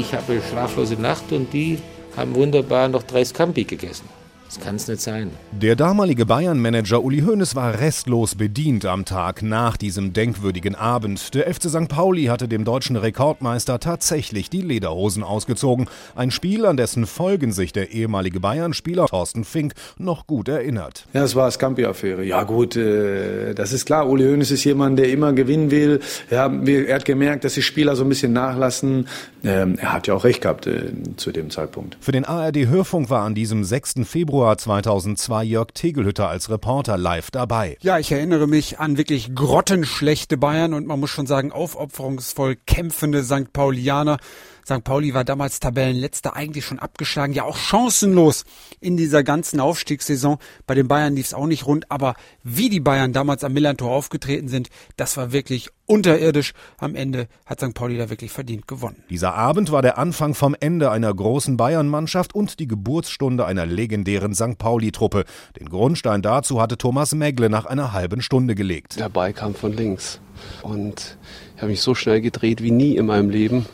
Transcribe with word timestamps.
ich 0.00 0.14
habe 0.14 0.32
eine 0.32 0.42
schlaflose 0.42 0.94
Nacht 0.94 1.32
und 1.32 1.52
die 1.52 1.78
haben 2.16 2.34
wunderbar 2.34 2.88
noch 2.88 3.02
drei 3.02 3.24
Scampi 3.24 3.64
gegessen. 3.64 4.17
Das 4.48 4.60
kann 4.60 4.76
es 4.76 4.88
nicht 4.88 5.02
sein. 5.02 5.30
Der 5.52 5.76
damalige 5.76 6.24
Bayern-Manager 6.24 7.04
Uli 7.04 7.20
Hoeneß 7.20 7.54
war 7.54 7.80
restlos 7.80 8.34
bedient 8.34 8.86
am 8.86 9.04
Tag 9.04 9.42
nach 9.42 9.76
diesem 9.76 10.14
denkwürdigen 10.14 10.74
Abend. 10.74 11.34
Der 11.34 11.52
FC 11.52 11.64
St. 11.68 11.88
Pauli 11.88 12.24
hatte 12.24 12.48
dem 12.48 12.64
deutschen 12.64 12.96
Rekordmeister 12.96 13.78
tatsächlich 13.78 14.48
die 14.48 14.62
Lederhosen 14.62 15.22
ausgezogen. 15.22 15.86
Ein 16.16 16.30
Spiel, 16.30 16.64
an 16.64 16.78
dessen 16.78 17.04
Folgen 17.04 17.52
sich 17.52 17.74
der 17.74 17.90
ehemalige 17.90 18.40
Bayern-Spieler 18.40 19.04
Thorsten 19.08 19.44
Fink 19.44 19.74
noch 19.98 20.26
gut 20.26 20.48
erinnert. 20.48 21.04
Ja, 21.12 21.24
es 21.24 21.36
war 21.36 21.50
Scampi-Affäre. 21.50 22.24
Ja 22.24 22.44
gut, 22.44 22.74
äh, 22.74 23.52
das 23.52 23.74
ist 23.74 23.84
klar. 23.84 24.08
Uli 24.08 24.24
Hoeneß 24.24 24.50
ist 24.50 24.64
jemand, 24.64 24.98
der 24.98 25.10
immer 25.10 25.34
gewinnen 25.34 25.70
will. 25.70 26.00
Ja, 26.30 26.50
er 26.50 26.94
hat 26.94 27.04
gemerkt, 27.04 27.44
dass 27.44 27.52
die 27.52 27.62
Spieler 27.62 27.96
so 27.96 28.02
ein 28.02 28.08
bisschen 28.08 28.32
nachlassen. 28.32 29.08
Ähm, 29.44 29.76
er 29.78 29.92
hat 29.92 30.06
ja 30.06 30.14
auch 30.14 30.24
recht 30.24 30.40
gehabt 30.40 30.66
äh, 30.66 30.90
zu 31.16 31.32
dem 31.32 31.50
Zeitpunkt. 31.50 31.98
Für 32.00 32.12
den 32.12 32.24
ARD-Hörfunk 32.24 33.10
war 33.10 33.26
an 33.26 33.34
diesem 33.34 33.62
6. 33.62 33.96
Februar 34.04 34.37
Februar 34.38 34.56
2002 34.56 35.42
Jörg 35.42 35.72
Tegelhütter 35.74 36.28
als 36.28 36.48
Reporter 36.48 36.96
live 36.96 37.32
dabei. 37.32 37.76
Ja, 37.80 37.98
ich 37.98 38.12
erinnere 38.12 38.46
mich 38.46 38.78
an 38.78 38.96
wirklich 38.96 39.34
grottenschlechte 39.34 40.36
Bayern 40.36 40.74
und 40.74 40.86
man 40.86 41.00
muss 41.00 41.10
schon 41.10 41.26
sagen, 41.26 41.50
aufopferungsvoll 41.50 42.54
kämpfende 42.54 43.24
St. 43.24 43.52
Paulianer. 43.52 44.18
St. 44.68 44.84
Pauli 44.84 45.14
war 45.14 45.24
damals 45.24 45.60
Tabellenletzter, 45.60 46.36
eigentlich 46.36 46.66
schon 46.66 46.78
abgeschlagen, 46.78 47.32
ja 47.32 47.44
auch 47.44 47.56
chancenlos 47.56 48.44
in 48.80 48.98
dieser 48.98 49.22
ganzen 49.24 49.60
Aufstiegssaison. 49.60 50.36
Bei 50.66 50.74
den 50.74 50.88
Bayern 50.88 51.16
lief 51.16 51.28
es 51.28 51.34
auch 51.34 51.46
nicht 51.46 51.64
rund, 51.64 51.90
aber 51.90 52.14
wie 52.42 52.68
die 52.68 52.80
Bayern 52.80 53.14
damals 53.14 53.44
am 53.44 53.54
Millantor 53.54 53.90
aufgetreten 53.90 54.48
sind, 54.48 54.68
das 54.96 55.16
war 55.16 55.32
wirklich 55.32 55.70
unterirdisch. 55.86 56.52
Am 56.76 56.94
Ende 56.94 57.28
hat 57.46 57.60
St. 57.60 57.72
Pauli 57.72 57.96
da 57.96 58.10
wirklich 58.10 58.30
verdient 58.30 58.68
gewonnen. 58.68 59.02
Dieser 59.08 59.34
Abend 59.34 59.72
war 59.72 59.80
der 59.80 59.96
Anfang 59.96 60.34
vom 60.34 60.54
Ende 60.60 60.90
einer 60.90 61.14
großen 61.14 61.56
Bayern-Mannschaft 61.56 62.34
und 62.34 62.60
die 62.60 62.68
Geburtsstunde 62.68 63.46
einer 63.46 63.64
legendären 63.64 64.34
St. 64.34 64.58
Pauli-Truppe. 64.58 65.24
Den 65.58 65.70
Grundstein 65.70 66.20
dazu 66.20 66.60
hatte 66.60 66.76
Thomas 66.76 67.14
Megle 67.14 67.48
nach 67.48 67.64
einer 67.64 67.94
halben 67.94 68.20
Stunde 68.20 68.54
gelegt. 68.54 69.00
Der 69.00 69.08
Ball 69.08 69.32
kam 69.32 69.54
von 69.54 69.72
links 69.72 70.20
und 70.60 71.16
ich 71.56 71.62
habe 71.62 71.70
mich 71.70 71.80
so 71.80 71.94
schnell 71.94 72.20
gedreht 72.20 72.62
wie 72.62 72.70
nie 72.70 72.96
in 72.96 73.06
meinem 73.06 73.30
Leben 73.30 73.64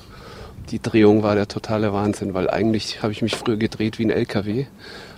die 0.70 0.80
Drehung 0.80 1.22
war 1.22 1.34
der 1.34 1.48
totale 1.48 1.92
Wahnsinn, 1.92 2.34
weil 2.34 2.48
eigentlich 2.48 3.02
habe 3.02 3.12
ich 3.12 3.22
mich 3.22 3.36
früher 3.36 3.56
gedreht 3.56 3.98
wie 3.98 4.06
ein 4.06 4.10
LKW. 4.10 4.66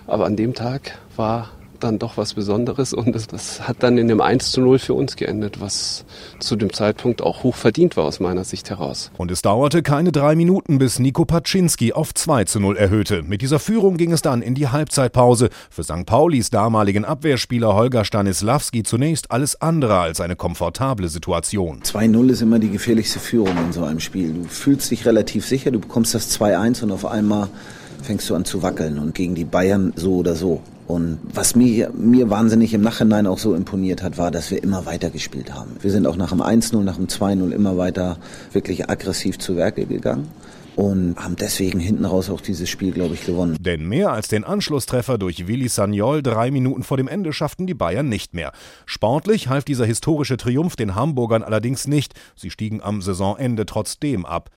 Aber 0.05 0.25
an 0.25 0.35
dem 0.35 0.53
Tag 0.53 0.97
war 1.15 1.49
dann 1.83 1.99
doch 1.99 2.17
was 2.17 2.33
Besonderes 2.33 2.93
und 2.93 3.13
das, 3.13 3.27
das, 3.27 3.67
hat 3.67 3.77
dann 3.83 3.97
in 3.97 4.07
dem 4.07 4.21
1 4.21 4.51
zu 4.51 4.61
0 4.61 4.79
für 4.79 4.93
uns 4.93 5.15
geendet, 5.15 5.59
was 5.59 6.05
zu 6.39 6.55
dem 6.55 6.73
Zeitpunkt 6.73 7.21
auch 7.21 7.43
hoch 7.43 7.55
verdient 7.55 7.97
war 7.97 8.05
aus 8.05 8.19
meiner 8.19 8.43
Sicht 8.43 8.69
heraus. 8.69 9.11
Und 9.17 9.31
es 9.31 9.41
dauerte 9.41 9.83
keine 9.83 10.11
drei 10.11 10.35
Minuten, 10.35 10.77
bis 10.77 10.99
Nico 10.99 11.25
Paczynski 11.25 11.93
auf 11.93 12.13
2 12.13 12.45
zu 12.45 12.59
0 12.59 12.77
erhöhte. 12.77 13.23
Mit 13.23 13.41
dieser 13.41 13.59
Führung 13.59 13.97
ging 13.97 14.11
es 14.11 14.21
dann 14.21 14.41
in 14.41 14.55
die 14.55 14.67
Halbzeitpause. 14.67 15.49
Für 15.69 15.83
St. 15.83 16.05
Paulis 16.05 16.49
damaligen 16.49 17.05
Abwehrspieler 17.05 17.75
Holger 17.75 18.05
Stanislawski 18.05 18.83
zunächst 18.83 19.31
alles 19.31 19.61
andere 19.61 19.99
als 19.99 20.21
eine 20.21 20.35
komfortable 20.35 21.07
Situation. 21.09 21.81
2-0 21.83 22.29
ist 22.29 22.41
immer 22.41 22.59
die 22.59 22.69
gefährlichste 22.69 23.19
Führung 23.19 23.55
in 23.65 23.73
so 23.73 23.83
einem 23.83 23.99
Spiel. 23.99 24.33
Du 24.33 24.43
fühlst 24.43 24.91
dich 24.91 25.05
relativ 25.05 25.45
sicher, 25.45 25.71
du 25.71 25.79
bekommst 25.79 26.15
das 26.15 26.39
2-1 26.39 26.83
und 26.83 26.91
auf 26.91 27.05
einmal 27.05 27.49
fängst 28.01 28.29
du 28.29 28.35
an 28.35 28.45
zu 28.45 28.63
wackeln 28.63 28.99
und 28.99 29.15
gegen 29.15 29.35
die 29.35 29.45
Bayern 29.45 29.93
so 29.95 30.17
oder 30.17 30.35
so. 30.35 30.61
Und 30.87 31.19
was 31.33 31.55
mir, 31.55 31.91
mir 31.97 32.29
wahnsinnig 32.29 32.73
im 32.73 32.81
Nachhinein 32.81 33.27
auch 33.27 33.39
so 33.39 33.53
imponiert 33.55 34.03
hat, 34.03 34.17
war, 34.17 34.31
dass 34.31 34.51
wir 34.51 34.63
immer 34.63 34.85
weiter 34.85 35.09
gespielt 35.09 35.53
haben. 35.53 35.71
Wir 35.81 35.91
sind 35.91 36.07
auch 36.07 36.15
nach 36.15 36.29
dem 36.29 36.41
1-0, 36.41 36.81
nach 36.81 36.95
dem 36.95 37.07
2-0 37.07 37.51
immer 37.51 37.77
weiter 37.77 38.17
wirklich 38.53 38.89
aggressiv 38.89 39.37
zu 39.37 39.57
Werke 39.57 39.85
gegangen 39.85 40.29
und 40.77 41.15
haben 41.17 41.35
deswegen 41.35 41.79
hinten 41.79 42.05
raus 42.05 42.29
auch 42.29 42.39
dieses 42.39 42.69
Spiel, 42.69 42.91
glaube 42.91 43.15
ich, 43.15 43.25
gewonnen. 43.25 43.57
Denn 43.59 43.87
mehr 43.87 44.11
als 44.11 44.27
den 44.27 44.43
Anschlusstreffer 44.43 45.17
durch 45.17 45.47
Willi 45.47 45.67
Sagnol 45.67 46.21
drei 46.21 46.51
Minuten 46.51 46.83
vor 46.83 46.97
dem 46.97 47.07
Ende 47.07 47.33
schafften 47.33 47.65
die 47.65 47.73
Bayern 47.73 48.07
nicht 48.07 48.35
mehr. 48.35 48.51
Sportlich 48.85 49.49
half 49.49 49.65
dieser 49.65 49.87
historische 49.87 50.37
Triumph 50.37 50.75
den 50.75 50.93
Hamburgern 50.93 51.41
allerdings 51.41 51.87
nicht. 51.87 52.13
Sie 52.35 52.51
stiegen 52.51 52.81
am 52.83 53.01
Saisonende 53.01 53.65
trotzdem 53.65 54.23
ab. 54.23 54.51